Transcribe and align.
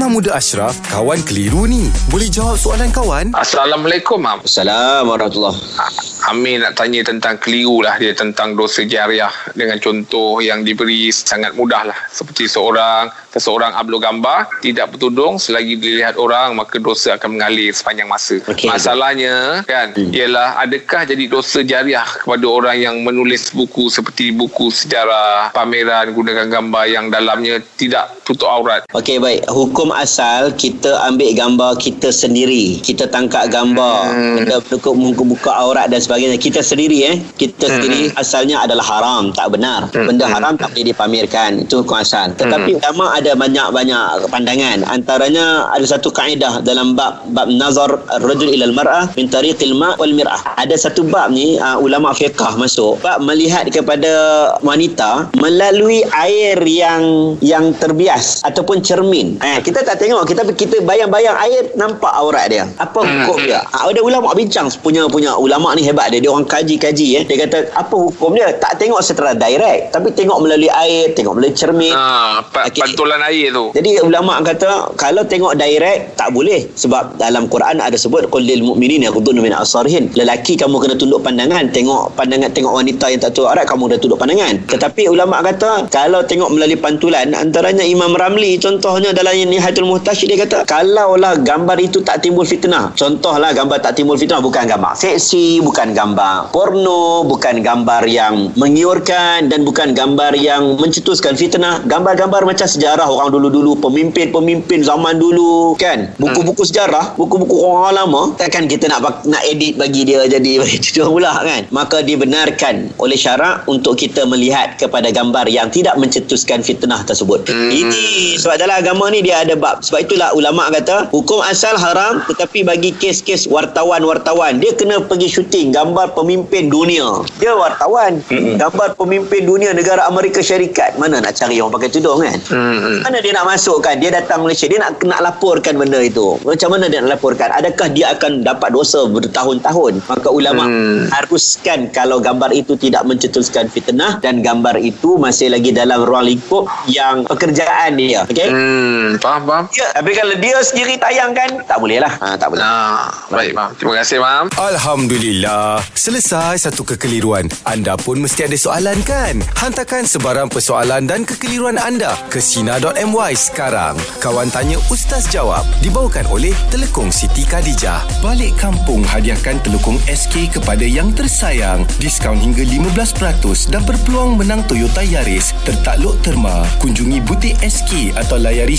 Imam 0.00 0.16
Muda 0.16 0.32
Ashraf, 0.32 0.80
kawan 0.88 1.20
keliru 1.28 1.68
ni. 1.68 1.92
Boleh 2.08 2.32
jawab 2.32 2.56
soalan 2.56 2.88
kawan? 2.88 3.36
Assalamualaikum, 3.36 4.16
Mam. 4.16 4.40
Assalamualaikum 4.48 5.44
warahmatullahi 5.44 6.00
Amin 6.32 6.64
nak 6.64 6.76
tanya 6.76 7.04
tentang 7.04 7.36
keliru 7.36 7.84
lah 7.84 8.00
dia 8.00 8.16
tentang 8.16 8.56
dosa 8.56 8.84
jariah 8.84 9.28
dengan 9.52 9.76
contoh 9.76 10.40
yang 10.40 10.64
diberi 10.64 11.12
sangat 11.12 11.52
mudah 11.52 11.92
lah. 11.92 11.98
Seperti 12.08 12.48
seorang, 12.48 13.12
seseorang 13.32 13.76
upload 13.76 14.00
gambar, 14.04 14.48
tidak 14.64 14.96
bertudung 14.96 15.36
selagi 15.36 15.76
dilihat 15.76 16.16
orang 16.16 16.56
maka 16.56 16.80
dosa 16.80 17.20
akan 17.20 17.36
mengalir 17.36 17.72
sepanjang 17.72 18.08
masa. 18.08 18.40
Okey. 18.48 18.72
Masalahnya 18.72 19.66
kan, 19.68 19.92
hmm. 19.92 20.16
ialah 20.16 20.64
adakah 20.64 21.08
jadi 21.08 21.24
dosa 21.28 21.60
jariah 21.60 22.06
kepada 22.06 22.46
orang 22.48 22.76
yang 22.80 22.96
menulis 23.04 23.52
buku 23.52 23.92
seperti 23.92 24.32
buku 24.32 24.72
sejarah 24.72 25.52
pameran 25.52 26.16
gunakan 26.16 26.48
gambar 26.48 26.84
yang 26.88 27.12
dalamnya 27.12 27.58
tidak 27.76 28.12
tutup 28.24 28.48
aurat. 28.48 28.86
Okey 28.94 29.18
baik, 29.18 29.44
hukum 29.50 29.89
asal 29.94 30.54
kita 30.54 30.90
ambil 31.06 31.30
gambar 31.34 31.72
kita 31.78 32.10
sendiri. 32.10 32.78
Kita 32.80 33.06
tangkap 33.08 33.50
gambar, 33.50 33.98
Hmm. 34.10 34.36
kita 34.42 34.54
buka 34.70 34.90
muka 34.94 35.22
buka 35.22 35.50
aurat 35.52 35.86
dan 35.90 36.00
sebagainya. 36.00 36.36
Kita 36.36 36.60
sendiri 36.60 36.98
eh, 37.06 37.16
kita 37.36 37.66
Hmm. 37.66 37.74
sendiri 37.80 38.00
asalnya 38.16 38.62
adalah 38.64 38.84
haram, 38.84 39.32
tak 39.34 39.50
benar. 39.52 39.88
Hmm. 39.90 40.06
Benda 40.06 40.26
Hmm. 40.26 40.34
haram 40.34 40.52
tak 40.58 40.72
boleh 40.74 40.86
dipamerkan. 40.92 41.50
Itu 41.64 41.82
hukum 41.82 42.00
asal. 42.00 42.32
Tetapi 42.34 42.78
ulama 42.80 43.14
ada 43.14 43.32
banyak-banyak 43.34 44.30
pandangan. 44.30 44.78
Antaranya 44.86 45.70
ada 45.70 45.86
satu 45.86 46.10
kaedah 46.10 46.62
dalam 46.62 46.94
bab 46.94 47.22
bab 47.32 47.48
nazar 47.50 48.00
ar-rajul 48.10 48.50
ila 48.50 48.64
al-mar'ah 48.70 49.04
min 49.16 49.26
tariqil 49.26 49.74
ma' 49.74 49.96
wal 49.96 50.12
mir'ah. 50.12 50.56
Ada 50.56 50.76
satu 50.88 51.06
bab 51.06 51.30
ni 51.32 51.56
uh, 51.58 51.76
ulama 51.78 52.12
fiqh 52.12 52.38
masuk. 52.58 53.00
Bab 53.02 53.22
melihat 53.22 53.66
kepada 53.70 54.12
wanita 54.60 55.30
melalui 55.36 56.02
air 56.12 56.58
yang 56.64 57.36
yang 57.40 57.72
terbias 57.78 58.40
ataupun 58.44 58.82
cermin. 58.84 59.36
Eh, 59.40 59.58
kita 59.62 59.79
tak 59.82 59.96
tengok, 59.98 60.22
kita 60.24 60.42
kita 60.52 60.76
bayang-bayang 60.82 61.36
air 61.40 61.72
nampak 61.74 62.10
aurat 62.12 62.46
dia. 62.48 62.64
Apa 62.76 63.02
hukum 63.02 63.42
dia? 63.42 63.60
Ada 63.70 64.00
ulama 64.00 64.32
bincang 64.32 64.70
punya 64.80 65.06
punya 65.06 65.34
ulama 65.34 65.74
ni 65.74 65.82
hebat 65.82 66.10
dia. 66.10 66.20
Dia 66.20 66.30
orang 66.30 66.46
kaji-kaji 66.46 67.06
eh. 67.20 67.22
Dia 67.24 67.36
kata 67.46 67.72
apa 67.74 67.94
hukum 67.94 68.34
dia? 68.34 68.52
Tak 68.56 68.78
tengok 68.78 69.00
secara 69.00 69.32
direct, 69.34 69.92
tapi 69.92 70.12
tengok 70.12 70.38
melalui 70.40 70.70
air, 70.70 71.12
tengok 71.12 71.36
melalui 71.36 71.54
cermin. 71.54 71.92
Ha, 71.92 72.40
pa- 72.46 72.68
Okey. 72.68 72.80
pantulan 72.80 73.20
air 73.26 73.50
tu. 73.50 73.72
Jadi 73.74 74.00
ulama 74.02 74.38
kata 74.40 74.94
kalau 74.94 75.24
tengok 75.24 75.56
direct 75.56 76.14
tak 76.16 76.30
boleh 76.30 76.68
sebab 76.76 77.16
dalam 77.16 77.48
Quran 77.48 77.80
ada 77.80 77.96
sebut 77.96 78.28
qul 78.28 78.44
lil 78.44 78.62
mu'minina 78.62 79.08
yaghdhunna 79.10 79.40
min 79.40 79.52
absarihin. 79.52 80.08
Lelaki 80.14 80.54
kamu 80.56 80.76
kena 80.80 80.94
tunduk 80.96 81.20
pandangan, 81.24 81.68
tengok 81.72 82.14
pandangan 82.14 82.50
tengok 82.52 82.72
wanita 82.76 83.10
yang 83.10 83.20
tak 83.20 83.32
tutup 83.34 83.50
aurat 83.52 83.66
kamu 83.66 83.96
dah 83.96 83.98
tunduk 83.98 84.18
pandangan. 84.20 84.54
Tetapi 84.68 85.08
ulama 85.08 85.40
kata 85.42 85.88
kalau 85.88 86.20
tengok 86.22 86.52
melalui 86.52 86.78
pantulan 86.78 87.32
antaranya 87.32 87.82
Imam 87.82 88.12
Ramli 88.14 88.60
contohnya 88.60 89.10
dalam 89.10 89.32
Nihayatul 89.70 89.86
Muhtasyid 89.86 90.34
dia 90.34 90.38
kata 90.42 90.66
kalaulah 90.66 91.38
gambar 91.46 91.78
itu 91.78 92.02
tak 92.02 92.26
timbul 92.26 92.42
fitnah. 92.42 92.90
Contohlah 92.98 93.54
gambar 93.54 93.78
tak 93.78 93.94
timbul 94.02 94.18
fitnah 94.18 94.42
bukan 94.42 94.66
gambar 94.66 94.98
seksi, 94.98 95.62
bukan 95.62 95.94
gambar 95.94 96.50
porno, 96.50 97.22
bukan 97.22 97.62
gambar 97.62 98.02
yang 98.10 98.50
mengiurkan 98.58 99.46
dan 99.46 99.62
bukan 99.62 99.94
gambar 99.94 100.34
yang 100.34 100.74
mencetuskan 100.82 101.38
fitnah. 101.38 101.86
Gambar-gambar 101.86 102.50
macam 102.50 102.66
sejarah 102.66 103.06
orang 103.06 103.30
dulu-dulu, 103.30 103.78
pemimpin-pemimpin 103.78 104.82
zaman 104.82 105.22
dulu 105.22 105.78
kan. 105.78 106.18
Buku-buku 106.18 106.66
sejarah, 106.66 107.14
buku-buku 107.14 107.54
orang 107.62 107.94
lama, 107.94 108.34
takkan 108.42 108.66
kita 108.66 108.90
nak 108.90 109.22
nak 109.22 109.42
edit 109.46 109.78
bagi 109.78 110.02
dia 110.02 110.26
jadi 110.26 110.66
itu 110.82 111.06
pula 111.06 111.46
kan. 111.46 111.70
Maka 111.70 112.02
dibenarkan 112.02 112.98
oleh 112.98 113.14
syarak 113.14 113.70
untuk 113.70 113.94
kita 113.94 114.26
melihat 114.26 114.74
kepada 114.82 115.14
gambar 115.14 115.46
yang 115.46 115.70
tidak 115.70 115.94
mencetuskan 115.94 116.58
fitnah 116.58 117.06
tersebut. 117.06 117.46
Hmm. 117.46 117.70
Ini 117.70 118.34
sebab 118.34 118.58
dalam 118.58 118.74
agama 118.82 119.06
ni 119.14 119.22
dia 119.22 119.46
ada 119.46 119.59
bab. 119.60 119.84
Sebab 119.84 120.00
itulah 120.02 120.32
ulama 120.32 120.72
kata 120.72 121.12
hukum 121.12 121.44
asal 121.44 121.76
haram 121.76 122.24
tetapi 122.24 122.64
bagi 122.64 122.90
kes-kes 122.96 123.44
wartawan-wartawan 123.46 124.58
dia 124.58 124.72
kena 124.72 125.04
pergi 125.04 125.28
syuting 125.28 125.70
gambar 125.70 126.16
pemimpin 126.16 126.72
dunia. 126.72 127.22
Dia 127.36 127.52
wartawan. 127.52 128.24
Gambar 128.30 128.96
pemimpin 128.96 129.44
dunia 129.44 129.76
negara 129.76 130.08
Amerika 130.08 130.40
Syarikat. 130.40 130.96
Mana 130.96 131.20
nak 131.20 131.36
cari 131.36 131.60
orang 131.60 131.76
pakai 131.76 131.90
tudung 131.92 132.24
kan? 132.24 132.38
Hmm. 132.48 133.04
Mana 133.04 133.20
dia 133.20 133.36
nak 133.36 133.46
masukkan? 133.46 133.94
Dia 134.00 134.10
datang 134.10 134.42
Malaysia. 134.42 134.64
Dia 134.64 134.80
nak 134.80 134.96
nak 135.04 135.20
laporkan 135.20 135.76
benda 135.76 136.00
itu. 136.00 136.40
Macam 136.42 136.72
mana 136.72 136.88
dia 136.88 137.04
nak 137.04 137.20
laporkan? 137.20 137.52
Adakah 137.52 137.92
dia 137.92 138.16
akan 138.16 138.42
dapat 138.42 138.72
dosa 138.72 139.04
bertahun-tahun? 139.06 140.00
Maka 140.06 140.28
ulama 140.30 140.62
Hmm. 140.70 141.10
haruskan 141.10 141.90
kalau 141.90 142.22
gambar 142.22 142.54
itu 142.54 142.78
tidak 142.78 143.02
mencetuskan 143.02 143.66
fitnah 143.66 144.22
dan 144.22 144.38
gambar 144.38 144.78
itu 144.78 145.18
masih 145.18 145.50
lagi 145.50 145.74
dalam 145.74 146.06
ruang 146.06 146.30
lingkup 146.30 146.70
yang 146.86 147.26
pekerjaan 147.26 147.98
dia. 147.98 148.22
Okey? 148.28 148.48
Hmm, 148.48 149.18
faham, 149.18 149.42
faham. 149.50 149.64
Ya, 149.74 149.88
tapi 149.90 150.14
kalau 150.14 150.34
dia 150.38 150.58
sendiri 150.62 150.94
tayangkan, 150.94 151.66
tak 151.66 151.78
boleh 151.82 151.98
lah. 151.98 152.12
Ha, 152.22 152.38
tak 152.38 152.54
boleh. 152.54 152.62
Nah, 152.62 153.10
baik, 153.26 153.52
Mam. 153.58 153.74
Terima 153.74 153.94
kasih, 153.98 154.18
Mam. 154.22 154.46
Alhamdulillah. 154.54 155.82
Selesai 155.98 156.70
satu 156.70 156.86
kekeliruan. 156.86 157.50
Anda 157.66 157.98
pun 157.98 158.22
mesti 158.22 158.46
ada 158.46 158.54
soalan 158.54 159.02
kan? 159.02 159.42
Hantarkan 159.58 160.06
sebarang 160.06 160.46
persoalan 160.46 161.10
dan 161.10 161.26
kekeliruan 161.26 161.80
anda 161.80 162.14
ke 162.30 162.38
Sina.my 162.38 163.32
sekarang. 163.34 163.98
Kawan 164.22 164.52
Tanya 164.54 164.78
Ustaz 164.92 165.26
Jawab 165.32 165.66
dibawakan 165.82 166.28
oleh 166.30 166.54
Telekong 166.70 167.10
Siti 167.10 167.42
Khadijah. 167.42 168.04
Balik 168.22 168.54
kampung 168.60 169.02
hadiahkan 169.02 169.58
Telekong 169.66 169.98
SK 170.06 170.60
kepada 170.60 170.84
yang 170.86 171.10
tersayang. 171.16 171.82
Diskaun 171.98 172.38
hingga 172.38 172.62
15% 172.62 173.72
dan 173.72 173.82
berpeluang 173.82 174.38
menang 174.38 174.62
Toyota 174.68 175.02
Yaris. 175.02 175.56
Tertakluk 175.66 176.20
terma. 176.22 176.62
Kunjungi 176.78 177.18
butik 177.24 177.56
SK 177.64 178.14
atau 178.14 178.36
layari 178.36 178.76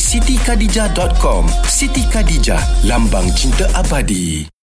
sitikadijah.com. 0.52 1.48
Siti 1.64 2.04
Khadijah, 2.12 2.60
lambang 2.84 3.32
cinta 3.32 3.72
abadi. 3.74 4.52